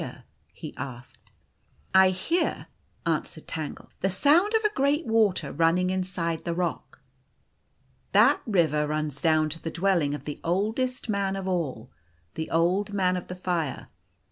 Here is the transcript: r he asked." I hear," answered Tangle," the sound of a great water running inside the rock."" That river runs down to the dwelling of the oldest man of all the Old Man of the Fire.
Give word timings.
r 0.01 0.23
he 0.51 0.75
asked." 0.77 1.29
I 1.93 2.09
hear," 2.09 2.65
answered 3.05 3.47
Tangle," 3.47 3.91
the 4.01 4.09
sound 4.09 4.55
of 4.55 4.63
a 4.63 4.73
great 4.73 5.05
water 5.05 5.51
running 5.51 5.91
inside 5.91 6.43
the 6.43 6.55
rock."" 6.55 7.03
That 8.11 8.41
river 8.47 8.87
runs 8.87 9.21
down 9.21 9.49
to 9.49 9.61
the 9.61 9.69
dwelling 9.69 10.15
of 10.15 10.23
the 10.23 10.39
oldest 10.43 11.07
man 11.07 11.35
of 11.35 11.47
all 11.47 11.91
the 12.33 12.49
Old 12.49 12.93
Man 12.93 13.15
of 13.15 13.27
the 13.27 13.35
Fire. 13.35 13.89